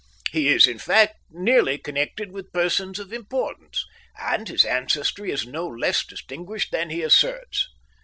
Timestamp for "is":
0.47-0.65, 5.29-5.45